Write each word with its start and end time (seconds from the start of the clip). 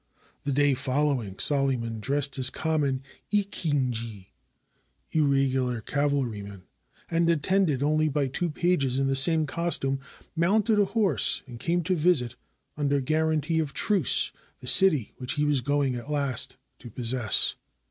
The 0.45 0.51
day 0.51 0.73
following, 0.73 1.37
Solyman, 1.37 1.99
dressed 1.99 2.39
as 2.39 2.49
a 2.49 2.51
common 2.51 3.03
akinji 3.31 4.29
(ir 5.11 5.21
regular 5.21 5.79
cavalryman), 5.79 6.63
and 7.11 7.29
attended 7.29 7.83
only 7.83 8.09
by 8.09 8.27
two 8.27 8.49
pages 8.49 8.97
in 8.97 9.05
the 9.05 9.15
same 9.15 9.45
costume, 9.45 9.99
mounted 10.35 10.79
horse 10.79 11.43
and 11.45 11.59
came 11.59 11.83
to 11.83 11.95
visit, 11.95 12.35
un 12.77 12.87
der 12.87 12.99
guaranty 12.99 13.59
of 13.59 13.73
truce, 13.75 14.31
the 14.59 14.65
city 14.65 15.13
which 15.17 15.33
he 15.33 15.45
was 15.45 15.61
going 15.61 15.93
at 15.93 16.09
last 16.09 16.57
to 16.79 16.89
possess. 16.89 17.53